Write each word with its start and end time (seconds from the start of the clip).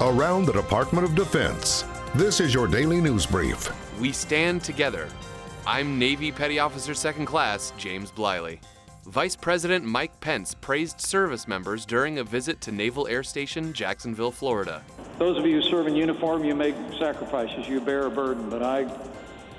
around 0.00 0.44
the 0.44 0.52
Department 0.52 1.06
of 1.06 1.14
Defense. 1.14 1.84
This 2.16 2.40
is 2.40 2.52
your 2.52 2.66
daily 2.66 3.00
news 3.00 3.26
brief. 3.26 3.70
We 4.00 4.10
stand 4.10 4.64
together. 4.64 5.08
I'm 5.68 6.00
Navy 6.00 6.32
Petty 6.32 6.58
Officer 6.58 6.94
Second 6.94 7.26
Class 7.26 7.72
James 7.78 8.10
Bliley. 8.10 8.58
Vice 9.04 9.36
President 9.36 9.84
Mike 9.84 10.18
Pence 10.20 10.52
praised 10.52 11.00
service 11.00 11.46
members 11.46 11.86
during 11.86 12.18
a 12.18 12.24
visit 12.24 12.60
to 12.62 12.72
Naval 12.72 13.06
Air 13.06 13.22
Station 13.22 13.72
Jacksonville, 13.72 14.32
Florida. 14.32 14.82
Those 15.18 15.38
of 15.38 15.46
you 15.46 15.60
who 15.60 15.62
serve 15.62 15.86
in 15.86 15.94
uniform, 15.94 16.44
you 16.44 16.56
make 16.56 16.74
sacrifices, 16.98 17.68
you 17.68 17.80
bear 17.80 18.06
a 18.06 18.10
burden, 18.10 18.50
but 18.50 18.64
I, 18.64 18.92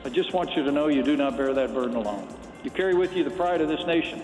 I 0.04 0.10
just 0.10 0.34
want 0.34 0.52
you 0.58 0.64
to 0.64 0.72
know 0.72 0.88
you 0.90 1.02
do 1.02 1.16
not 1.16 1.38
bear 1.38 1.54
that 1.54 1.74
burden 1.74 1.96
alone. 1.96 2.28
You 2.62 2.72
carry 2.72 2.94
with 2.94 3.14
you 3.14 3.24
the 3.24 3.32
pride 3.32 3.62
of 3.62 3.70
this 3.70 3.86
nation, 3.88 4.22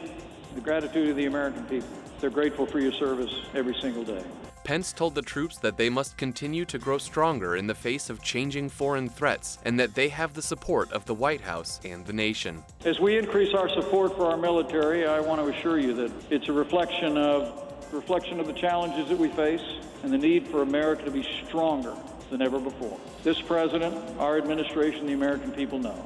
the 0.56 0.62
gratitude 0.62 1.10
of 1.10 1.16
the 1.16 1.28
American 1.28 1.64
people. 1.66 1.88
They're 2.20 2.30
grateful 2.30 2.66
for 2.66 2.80
your 2.80 2.92
service 2.92 3.34
every 3.56 3.76
single 3.80 4.04
day. 4.04 4.24
Pence 4.64 4.94
told 4.94 5.16
the 5.16 5.22
troops 5.22 5.58
that 5.58 5.78
they 5.78 5.90
must 5.90 6.18
continue 6.18 6.66
to 6.66 6.78
grow 6.78 7.00
stronger 7.00 7.56
in 7.56 7.66
the 7.66 7.74
face 7.74 8.10
of 8.10 8.22
changing 8.22 8.70
foreign 8.70 9.10
threats 9.10 9.58
and 9.66 9.80
that 9.80 9.96
they 9.96 10.10
have 10.10 10.34
the 10.34 10.42
support 10.42 10.92
of 10.92 11.06
the 11.06 11.14
White 11.16 11.42
House 11.42 11.80
and 11.84 12.06
the 12.06 12.14
nation. 12.14 12.64
As 12.86 13.00
we 13.00 13.18
increase 13.18 13.54
our 13.56 13.70
support 13.70 14.16
for 14.16 14.28
our 14.28 14.38
military, 14.38 15.08
I 15.08 15.20
want 15.20 15.42
to 15.42 15.48
assure 15.48 15.80
you 15.80 15.94
that 15.96 16.12
it's 16.30 16.48
a 16.48 16.54
reflection 16.54 17.18
of 17.18 17.58
reflection 17.92 18.40
of 18.40 18.48
the 18.48 18.54
challenges 18.54 19.10
that 19.10 19.18
we 19.18 19.28
face 19.30 19.64
and 20.04 20.14
the 20.14 20.18
need 20.18 20.48
for 20.48 20.62
America 20.62 21.04
to 21.04 21.12
be 21.12 21.28
stronger 21.46 21.94
than 22.30 22.42
ever 22.42 22.60
before. 22.60 22.98
This 23.24 23.42
president, 23.42 23.96
our 24.18 24.38
administration, 24.38 25.08
the 25.08 25.14
American 25.14 25.52
people 25.52 25.80
know 25.80 26.06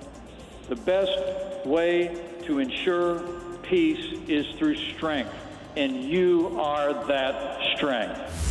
the 0.70 0.76
best 0.76 1.66
way 1.66 2.20
to 2.46 2.60
ensure 2.60 3.20
peace 3.62 4.20
is 4.28 4.48
through 4.58 4.76
strength, 4.76 5.34
and 5.76 6.04
you 6.04 6.60
are 6.60 6.94
that 7.08 7.60
strength. 7.76 8.42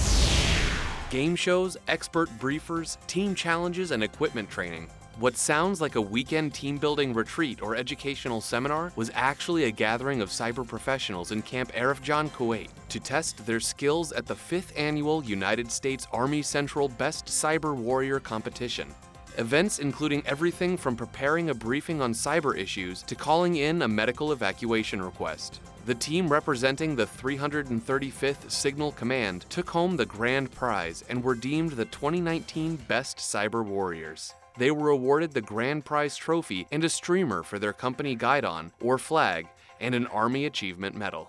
Game 1.11 1.37
shows, 1.37 1.77
expert 1.89 2.29
briefers, 2.39 2.99
team 3.07 3.35
challenges, 3.35 3.91
and 3.93 4.03
equipment 4.03 4.51
training. 4.51 4.89
What 5.21 5.37
sounds 5.37 5.81
like 5.81 5.95
a 5.95 6.01
weekend 6.01 6.55
team 6.55 6.77
building 6.77 7.15
retreat 7.15 7.63
or 7.63 7.77
educational 7.77 8.41
seminar 8.41 8.93
was 8.97 9.13
actually 9.15 9.65
a 9.65 9.71
gathering 9.71 10.21
of 10.21 10.29
cyber 10.29 10.67
professionals 10.67 11.31
in 11.31 11.41
Camp 11.43 11.71
Arifjan, 11.73 12.31
Kuwait, 12.31 12.71
to 12.89 12.99
test 12.99 13.47
their 13.47 13.61
skills 13.61 14.11
at 14.11 14.27
the 14.27 14.35
5th 14.35 14.77
annual 14.77 15.23
United 15.23 15.71
States 15.71 16.09
Army 16.13 16.43
Central 16.43 16.89
Best 16.89 17.27
Cyber 17.27 17.77
Warrior 17.77 18.19
Competition. 18.19 18.93
Events 19.37 19.81
including 19.81 20.23
everything 20.27 20.77
from 20.77 20.95
preparing 20.95 21.51
a 21.51 21.55
briefing 21.55 22.01
on 22.01 22.13
cyber 22.13 22.57
issues 22.57 23.03
to 23.03 23.17
calling 23.17 23.57
in 23.57 23.83
a 23.83 23.89
medical 23.89 24.31
evacuation 24.31 25.03
request. 25.03 25.61
The 25.87 25.95
team 25.95 26.29
representing 26.29 26.95
the 26.95 27.07
335th 27.07 28.51
Signal 28.51 28.93
Command 28.93 29.45
took 29.51 29.69
home 29.69 29.97
the 29.97 30.07
grand 30.07 30.53
prize 30.53 31.03
and 31.09 31.23
were 31.23 31.35
deemed 31.35 31.73
the 31.73 31.85
2019 31.87 32.77
Best 32.89 33.19
Cyber 33.19 33.65
Warriors. 33.65 34.33
They 34.57 34.71
were 34.71 34.91
awarded 34.91 35.33
the 35.33 35.41
Grand 35.41 35.85
Prize 35.85 36.17
Trophy 36.17 36.69
and 36.71 36.85
a 36.85 36.89
streamer 36.89 37.43
for 37.43 37.59
their 37.59 37.73
company 37.73 38.15
guidon, 38.15 38.71
or 38.81 38.99
flag, 38.99 39.49
and 39.81 39.97
an 39.97 40.07
Army 40.07 40.47
Achievement 40.47 40.95
Medal. 40.95 41.29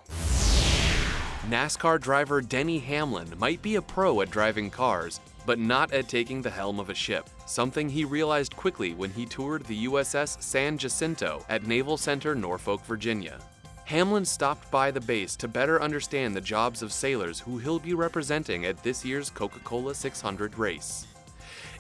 NASCAR 1.49 2.01
driver 2.01 2.41
Denny 2.41 2.79
Hamlin 2.79 3.31
might 3.38 3.61
be 3.61 3.75
a 3.75 3.81
pro 3.81 4.21
at 4.21 4.31
driving 4.31 4.71
cars, 4.71 5.19
but 5.45 5.59
not 5.59 5.93
at 5.93 6.09
taking 6.09 6.41
the 6.41 6.49
helm 6.49 6.79
of 6.79 6.89
a 6.89 6.95
ship, 6.95 7.29
something 7.45 7.87
he 7.87 8.03
realized 8.03 8.55
quickly 8.55 8.95
when 8.95 9.11
he 9.11 9.27
toured 9.27 9.63
the 9.65 9.85
USS 9.85 10.41
San 10.41 10.75
Jacinto 10.75 11.45
at 11.47 11.67
Naval 11.67 11.97
Center, 11.97 12.33
Norfolk, 12.33 12.83
Virginia. 12.85 13.37
Hamlin 13.85 14.25
stopped 14.25 14.71
by 14.71 14.89
the 14.89 14.99
base 14.99 15.35
to 15.35 15.47
better 15.47 15.79
understand 15.83 16.35
the 16.35 16.41
jobs 16.41 16.81
of 16.81 16.91
sailors 16.91 17.39
who 17.39 17.59
he'll 17.59 17.77
be 17.77 17.93
representing 17.93 18.65
at 18.65 18.81
this 18.81 19.05
year's 19.05 19.30
Coca 19.30 19.59
Cola 19.59 19.93
600 19.93 20.57
race. 20.57 21.05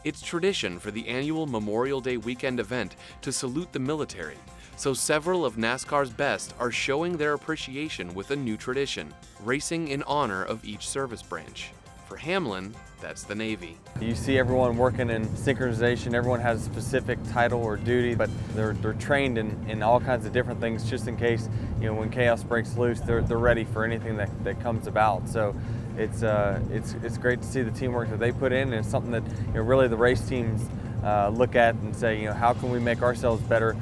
It's 0.03 0.21
tradition 0.21 0.77
for 0.77 0.91
the 0.91 1.07
annual 1.07 1.47
Memorial 1.47 2.01
Day 2.01 2.17
weekend 2.17 2.59
event 2.59 2.97
to 3.23 3.31
salute 3.31 3.73
the 3.73 3.79
military, 3.79 4.37
so 4.77 4.93
several 4.93 5.45
of 5.45 5.55
NASCAR's 5.55 6.09
best 6.09 6.53
are 6.59 6.71
showing 6.71 7.17
their 7.17 7.33
appreciation 7.33 8.13
with 8.13 8.31
a 8.31 8.35
new 8.35 8.57
tradition 8.57 9.13
racing 9.43 9.87
in 9.87 10.03
honor 10.03 10.43
of 10.43 10.63
each 10.65 10.87
service 10.87 11.21
branch. 11.21 11.71
For 12.07 12.17
Hamlin, 12.17 12.75
that's 13.01 13.23
the 13.23 13.35
Navy. 13.35 13.77
You 13.99 14.15
see 14.15 14.37
everyone 14.37 14.77
working 14.77 15.09
in 15.09 15.25
synchronization, 15.29 16.13
everyone 16.13 16.39
has 16.39 16.61
a 16.61 16.65
specific 16.65 17.17
title 17.31 17.63
or 17.63 17.77
duty, 17.77 18.15
but 18.15 18.29
they're, 18.53 18.73
they're 18.73 18.93
trained 18.93 19.37
in, 19.37 19.65
in 19.67 19.81
all 19.81 19.99
kinds 19.99 20.25
of 20.25 20.33
different 20.33 20.59
things 20.59 20.87
just 20.89 21.07
in 21.07 21.17
case, 21.17 21.49
you 21.79 21.87
know, 21.87 21.93
when 21.93 22.09
chaos 22.09 22.43
breaks 22.43 22.77
loose, 22.77 22.99
they're, 22.99 23.21
they're 23.21 23.37
ready 23.37 23.63
for 23.63 23.83
anything 23.83 24.17
that, 24.17 24.29
that 24.43 24.59
comes 24.61 24.87
about. 24.87 25.27
So 25.27 25.55
it's, 25.97 26.21
uh, 26.21 26.59
it's, 26.71 26.93
it's 27.01 27.17
great 27.17 27.41
to 27.41 27.47
see 27.47 27.63
the 27.63 27.71
teamwork 27.71 28.09
that 28.09 28.19
they 28.19 28.31
put 28.31 28.51
in, 28.51 28.73
and 28.73 28.73
it's 28.73 28.89
something 28.89 29.11
that 29.11 29.23
you 29.47 29.53
know, 29.53 29.61
really 29.61 29.87
the 29.87 29.97
race 29.97 30.27
teams 30.27 30.69
uh, 31.03 31.29
look 31.29 31.55
at 31.55 31.75
and 31.75 31.95
say, 31.95 32.19
you 32.19 32.25
know, 32.25 32.33
how 32.33 32.53
can 32.53 32.71
we 32.71 32.79
make 32.79 33.01
ourselves 33.01 33.41
better 33.43 33.75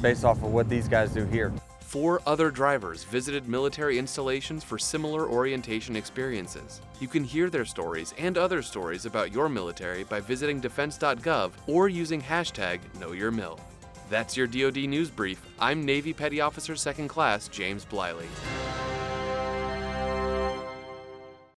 based 0.00 0.24
off 0.24 0.38
of 0.38 0.52
what 0.52 0.68
these 0.68 0.88
guys 0.88 1.12
do 1.12 1.24
here. 1.24 1.52
Four 1.80 2.20
other 2.26 2.50
drivers 2.50 3.04
visited 3.04 3.48
military 3.48 3.98
installations 3.98 4.62
for 4.62 4.78
similar 4.78 5.26
orientation 5.26 5.96
experiences. 5.96 6.82
You 7.00 7.08
can 7.08 7.24
hear 7.24 7.48
their 7.48 7.64
stories 7.64 8.12
and 8.18 8.36
other 8.36 8.60
stories 8.60 9.06
about 9.06 9.32
your 9.32 9.48
military 9.48 10.04
by 10.04 10.20
visiting 10.20 10.60
defense.gov 10.60 11.52
or 11.66 11.88
using 11.88 12.20
hashtag 12.20 12.80
KnowYourMil. 12.98 13.58
That's 14.10 14.36
your 14.36 14.46
DoD 14.46 14.88
News 14.88 15.10
Brief. 15.10 15.40
I'm 15.58 15.82
Navy 15.82 16.12
Petty 16.12 16.42
Officer 16.42 16.76
Second 16.76 17.08
Class 17.08 17.48
James 17.48 17.86
Bliley. 17.86 18.26